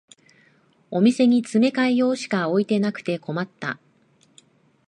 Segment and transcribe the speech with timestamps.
[0.89, 3.79] お店に詰め替え用しか置いてなくて困った